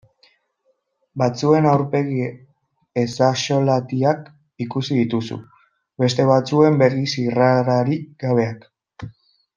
Batzuen 1.21 1.67
aurpegi 1.71 2.23
ezaxolatiak 3.01 4.25
ikusi 4.67 4.99
dituzu, 5.03 5.39
beste 6.05 6.29
batzuen 6.33 6.83
begi 6.83 7.07
zirrararik 7.15 8.09
gabeak. 8.25 8.71